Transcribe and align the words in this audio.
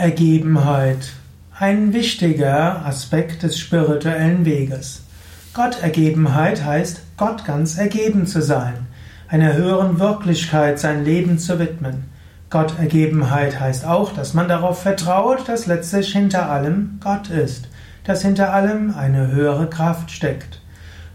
Gottergebenheit. 0.00 1.12
Ein 1.58 1.92
wichtiger 1.92 2.86
Aspekt 2.86 3.42
des 3.42 3.58
spirituellen 3.58 4.46
Weges. 4.46 5.02
Gottergebenheit 5.52 6.64
heißt, 6.64 7.02
Gott 7.18 7.44
ganz 7.44 7.76
ergeben 7.76 8.26
zu 8.26 8.40
sein, 8.40 8.86
einer 9.28 9.52
höheren 9.52 9.98
Wirklichkeit 9.98 10.78
sein 10.78 11.04
Leben 11.04 11.38
zu 11.38 11.58
widmen. 11.58 12.04
Gottergebenheit 12.48 13.60
heißt 13.60 13.84
auch, 13.84 14.14
dass 14.14 14.32
man 14.32 14.48
darauf 14.48 14.80
vertraut, 14.80 15.46
dass 15.46 15.66
letztlich 15.66 16.14
hinter 16.14 16.48
allem 16.48 16.98
Gott 17.04 17.28
ist, 17.28 17.68
dass 18.04 18.22
hinter 18.22 18.54
allem 18.54 18.94
eine 18.96 19.30
höhere 19.30 19.68
Kraft 19.68 20.10
steckt. 20.10 20.62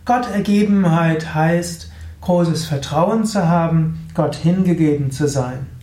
Gottergebenheit 0.06 1.34
heißt, 1.34 1.92
großes 2.22 2.66
Vertrauen 2.66 3.26
zu 3.26 3.50
haben, 3.50 4.08
Gott 4.14 4.36
hingegeben 4.36 5.10
zu 5.10 5.28
sein. 5.28 5.75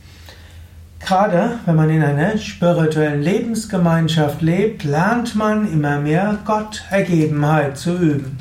Gerade 1.05 1.59
wenn 1.67 1.75
man 1.75 1.91
in 1.91 2.03
einer 2.03 2.39
spirituellen 2.39 3.23
Lebensgemeinschaft 3.23 4.41
lebt, 4.41 4.85
lernt 4.85 5.35
man 5.35 5.71
immer 5.71 5.99
mehr 5.99 6.39
Gottergebenheit 6.45 7.77
zu 7.77 7.97
üben. 7.97 8.39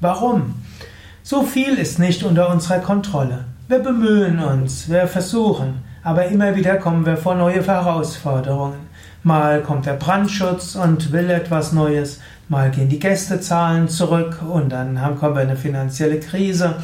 Warum? 0.00 0.54
So 1.22 1.42
viel 1.42 1.74
ist 1.78 1.98
nicht 1.98 2.22
unter 2.22 2.50
unserer 2.50 2.80
Kontrolle. 2.80 3.46
Wir 3.66 3.78
bemühen 3.78 4.40
uns, 4.40 4.90
wir 4.90 5.06
versuchen, 5.06 5.82
aber 6.02 6.26
immer 6.26 6.54
wieder 6.54 6.76
kommen 6.76 7.06
wir 7.06 7.16
vor 7.16 7.34
neue 7.34 7.66
Herausforderungen. 7.66 8.90
Mal 9.22 9.62
kommt 9.62 9.86
der 9.86 9.94
Brandschutz 9.94 10.74
und 10.74 11.12
will 11.12 11.30
etwas 11.30 11.72
Neues, 11.72 12.20
mal 12.48 12.70
gehen 12.70 12.90
die 12.90 12.98
Gästezahlen 12.98 13.88
zurück 13.88 14.40
und 14.46 14.70
dann 14.70 14.98
kommen 15.18 15.34
wir 15.34 15.42
eine 15.42 15.56
finanzielle 15.56 16.20
Krise, 16.20 16.74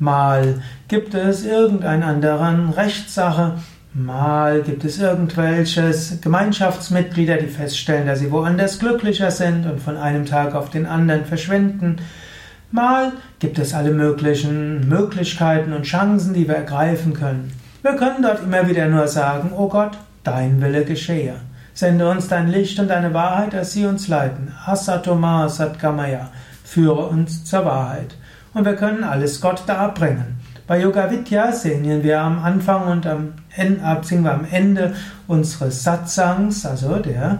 mal 0.00 0.60
gibt 0.88 1.14
es 1.14 1.44
irgendeinen 1.44 2.02
anderen 2.02 2.70
Rechtssache 2.70 3.54
Mal 3.98 4.60
gibt 4.60 4.84
es 4.84 4.98
irgendwelche 4.98 5.90
Gemeinschaftsmitglieder, 6.20 7.38
die 7.38 7.46
feststellen, 7.46 8.06
dass 8.06 8.18
sie 8.18 8.30
woanders 8.30 8.78
glücklicher 8.78 9.30
sind 9.30 9.64
und 9.64 9.80
von 9.80 9.96
einem 9.96 10.26
Tag 10.26 10.54
auf 10.54 10.68
den 10.68 10.84
anderen 10.84 11.24
verschwinden. 11.24 11.96
Mal 12.70 13.12
gibt 13.38 13.58
es 13.58 13.72
alle 13.72 13.92
möglichen 13.92 14.86
Möglichkeiten 14.86 15.72
und 15.72 15.84
Chancen, 15.84 16.34
die 16.34 16.46
wir 16.46 16.56
ergreifen 16.56 17.14
können. 17.14 17.50
Wir 17.80 17.94
können 17.96 18.22
dort 18.22 18.42
immer 18.42 18.68
wieder 18.68 18.86
nur 18.86 19.08
sagen, 19.08 19.52
oh 19.56 19.70
Gott, 19.70 19.96
dein 20.24 20.60
Wille 20.60 20.84
geschehe. 20.84 21.36
Sende 21.72 22.10
uns 22.10 22.28
dein 22.28 22.48
Licht 22.48 22.78
und 22.78 22.88
deine 22.88 23.14
Wahrheit, 23.14 23.54
dass 23.54 23.72
sie 23.72 23.86
uns 23.86 24.08
leiten. 24.08 24.52
Asatoma 24.66 25.48
Satgamaya. 25.48 26.28
Führe 26.64 27.06
uns 27.06 27.46
zur 27.46 27.64
Wahrheit. 27.64 28.14
Und 28.52 28.66
wir 28.66 28.76
können 28.76 29.04
alles 29.04 29.40
Gott 29.40 29.62
darbringen. 29.66 30.35
Bei 30.66 30.80
Yoga 30.80 31.08
Vidya 31.08 31.52
singen 31.52 32.02
wir 32.02 32.20
am 32.20 32.42
Anfang 32.42 32.88
und 32.88 33.06
am 33.06 33.34
Ende, 33.54 33.84
am 33.84 34.44
Ende 34.50 34.96
unseres 35.28 35.84
Satsangs, 35.84 36.66
also 36.66 36.96
der, 36.96 37.38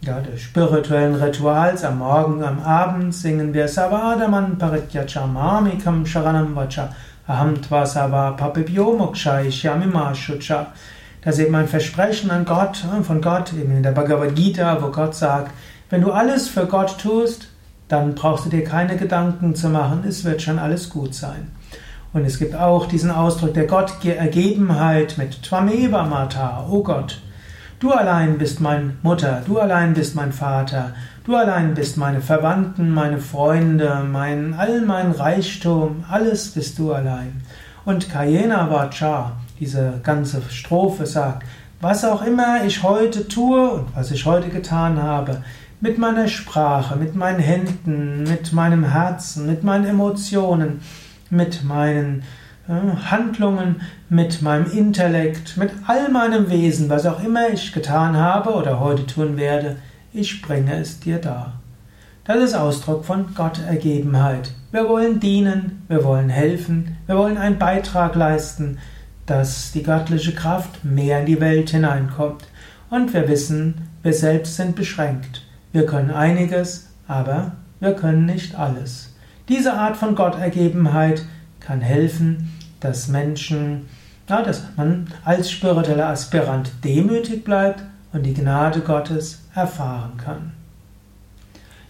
ja, 0.00 0.20
der 0.20 0.36
spirituellen 0.36 1.16
Rituals, 1.16 1.82
am 1.82 1.98
Morgen, 1.98 2.44
am 2.44 2.60
Abend 2.60 3.16
singen 3.16 3.52
wir 3.52 3.66
Savadaman 3.66 4.58
Parityachamamikam 4.58 6.06
Sharanam 6.06 6.54
Vacha 6.54 6.90
Aham 7.26 7.60
Tvasava 7.60 8.36
Papibhyo 8.36 8.96
Mokshayishyamima 8.96 10.14
Shucha. 10.14 10.68
Das 11.22 11.38
ist 11.38 11.46
eben 11.46 11.56
ein 11.56 11.66
Versprechen 11.66 12.30
an 12.30 12.44
Gott, 12.44 12.84
von 13.02 13.20
Gott, 13.20 13.52
eben 13.54 13.76
in 13.76 13.82
der 13.82 13.90
Bhagavad 13.90 14.36
Gita, 14.36 14.80
wo 14.80 14.92
Gott 14.92 15.16
sagt, 15.16 15.50
wenn 15.90 16.02
du 16.02 16.12
alles 16.12 16.46
für 16.46 16.66
Gott 16.66 16.96
tust, 17.00 17.48
dann 17.88 18.14
brauchst 18.14 18.46
du 18.46 18.50
dir 18.50 18.62
keine 18.62 18.96
Gedanken 18.96 19.56
zu 19.56 19.68
machen, 19.68 20.04
es 20.08 20.24
wird 20.24 20.42
schon 20.42 20.60
alles 20.60 20.88
gut 20.90 21.12
sein. 21.12 21.50
Und 22.14 22.26
es 22.26 22.38
gibt 22.38 22.54
auch 22.54 22.84
diesen 22.84 23.10
Ausdruck 23.10 23.54
der 23.54 23.66
Gottergebenheit 23.66 25.16
mit 25.16 25.42
Twameva 25.42 26.04
Mata, 26.04 26.66
oh 26.70 26.82
Gott. 26.82 27.22
Du 27.80 27.90
allein 27.90 28.36
bist 28.36 28.60
meine 28.60 28.92
Mutter, 29.02 29.42
du 29.46 29.58
allein 29.58 29.94
bist 29.94 30.14
mein 30.14 30.30
Vater, 30.30 30.92
du 31.24 31.34
allein 31.34 31.72
bist 31.72 31.96
meine 31.96 32.20
Verwandten, 32.20 32.92
meine 32.92 33.16
Freunde, 33.16 34.06
mein, 34.06 34.52
all 34.52 34.82
mein 34.82 35.12
Reichtum, 35.12 36.04
alles 36.10 36.50
bist 36.50 36.78
du 36.78 36.92
allein. 36.92 37.40
Und 37.86 38.10
Kayena 38.10 38.70
Vacha, 38.70 39.32
diese 39.58 39.94
ganze 40.02 40.42
Strophe 40.50 41.06
sagt, 41.06 41.44
was 41.80 42.04
auch 42.04 42.22
immer 42.22 42.62
ich 42.64 42.82
heute 42.82 43.26
tue 43.26 43.70
und 43.70 43.96
was 43.96 44.10
ich 44.10 44.26
heute 44.26 44.50
getan 44.50 45.02
habe, 45.02 45.42
mit 45.80 45.96
meiner 45.96 46.28
Sprache, 46.28 46.94
mit 46.96 47.16
meinen 47.16 47.40
Händen, 47.40 48.24
mit 48.24 48.52
meinem 48.52 48.84
Herzen, 48.84 49.46
mit 49.46 49.64
meinen 49.64 49.86
Emotionen, 49.86 50.82
mit 51.32 51.64
meinen 51.64 52.22
äh, 52.68 53.10
Handlungen, 53.10 53.80
mit 54.08 54.42
meinem 54.42 54.70
Intellekt, 54.70 55.56
mit 55.56 55.70
all 55.86 56.10
meinem 56.10 56.50
Wesen, 56.50 56.90
was 56.90 57.06
auch 57.06 57.24
immer 57.24 57.48
ich 57.48 57.72
getan 57.72 58.16
habe 58.16 58.50
oder 58.50 58.78
heute 58.78 59.06
tun 59.06 59.36
werde, 59.36 59.76
ich 60.12 60.42
bringe 60.42 60.76
es 60.76 61.00
dir 61.00 61.18
dar. 61.18 61.54
Das 62.24 62.36
ist 62.36 62.54
Ausdruck 62.54 63.04
von 63.04 63.34
Gottergebenheit. 63.34 64.52
Wir 64.70 64.88
wollen 64.88 65.20
dienen, 65.20 65.82
wir 65.88 66.04
wollen 66.04 66.28
helfen, 66.28 66.98
wir 67.06 67.16
wollen 67.16 67.38
einen 67.38 67.58
Beitrag 67.58 68.14
leisten, 68.14 68.78
dass 69.26 69.72
die 69.72 69.82
göttliche 69.82 70.34
Kraft 70.34 70.84
mehr 70.84 71.20
in 71.20 71.26
die 71.26 71.40
Welt 71.40 71.70
hineinkommt. 71.70 72.44
Und 72.90 73.14
wir 73.14 73.26
wissen, 73.26 73.88
wir 74.02 74.12
selbst 74.12 74.56
sind 74.56 74.76
beschränkt. 74.76 75.42
Wir 75.72 75.86
können 75.86 76.10
einiges, 76.10 76.90
aber 77.08 77.52
wir 77.80 77.94
können 77.94 78.26
nicht 78.26 78.54
alles. 78.54 79.11
Diese 79.48 79.74
Art 79.74 79.96
von 79.96 80.14
Gottergebenheit 80.14 81.24
kann 81.58 81.80
helfen, 81.80 82.52
dass 82.80 83.08
Menschen, 83.08 83.88
ja, 84.28 84.42
dass 84.42 84.64
man 84.76 85.08
als 85.24 85.50
spiritueller 85.50 86.08
Aspirant 86.08 86.70
demütig 86.84 87.44
bleibt 87.44 87.82
und 88.12 88.24
die 88.24 88.34
Gnade 88.34 88.80
Gottes 88.80 89.42
erfahren 89.54 90.16
kann. 90.16 90.52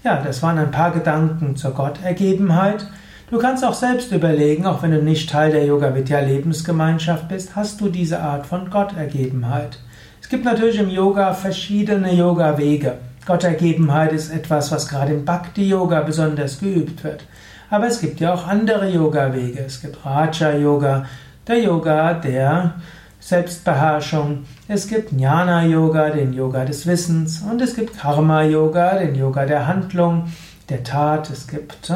Ja, 0.03 0.21
das 0.23 0.43
waren 0.43 0.59
ein 0.59 0.71
paar 0.71 0.91
Gedanken 0.93 1.55
zur 1.57 1.73
Gottergebenheit. 1.73 2.87
Du 3.31 3.39
kannst 3.39 3.65
auch 3.65 3.75
selbst 3.75 4.13
überlegen, 4.13 4.67
auch 4.67 4.83
wenn 4.83 4.91
du 4.91 5.03
nicht 5.03 5.31
Teil 5.31 5.53
der 5.53 5.65
Yoga 5.65 5.95
Vidya 5.95 6.21
Lebensgemeinschaft 6.21 7.29
bist, 7.29 7.55
hast 7.55 7.81
du 7.81 7.89
diese 7.89 8.21
Art 8.21 8.47
von 8.47 8.69
Gottergebenheit. 8.69 9.79
Es 10.21 10.29
gibt 10.29 10.45
natürlich 10.45 10.79
im 10.79 10.89
Yoga 10.89 11.35
verschiedene 11.35 12.13
Yoga-Wege. 12.15 12.99
Gottergebenheit 13.27 14.13
ist 14.13 14.33
etwas, 14.33 14.73
was 14.73 14.89
gerade 14.89 15.13
im 15.13 15.25
Bhakti-Yoga 15.25 16.01
besonders 16.01 16.59
geübt 16.59 17.05
wird. 17.05 17.25
Aber 17.71 17.87
es 17.87 18.01
gibt 18.01 18.21
ja 18.21 18.35
auch 18.35 18.47
andere 18.47 18.89
Yoga-Wege. 18.89 19.61
Es 19.61 19.81
gibt 19.81 20.05
Raja-Yoga, 20.05 21.07
der 21.47 21.59
Yoga 21.63 22.15
der 22.15 22.75
Selbstbeherrschung. 23.21 24.45
Es 24.67 24.89
gibt 24.89 25.13
Jnana-Yoga, 25.13 26.11
den 26.11 26.33
Yoga 26.33 26.65
des 26.65 26.87
Wissens. 26.87 27.43
Und 27.49 27.63
es 27.63 27.77
gibt 27.77 27.97
Karma-Yoga, 27.99 28.99
den 28.99 29.15
Yoga 29.15 29.47
der 29.47 29.67
Handlung, 29.69 30.33
der 30.69 30.83
Tat. 30.83 31.31
Es 31.31 31.47
gibt 31.47 31.89
äh, 31.91 31.95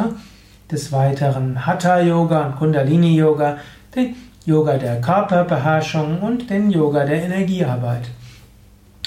des 0.71 0.93
Weiteren 0.93 1.67
Hatha-Yoga 1.67 2.47
und 2.47 2.57
Kundalini-Yoga, 2.57 3.59
den 3.95 4.15
Yoga 4.45 4.79
der 4.79 5.01
Körperbeherrschung 5.01 6.21
und 6.21 6.49
den 6.49 6.71
Yoga 6.71 7.05
der 7.05 7.25
Energiearbeit. 7.25 8.09